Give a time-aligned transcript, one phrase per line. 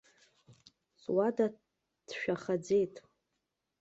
[1.01, 1.47] Суада
[2.07, 2.95] ҭшәахаӡеит.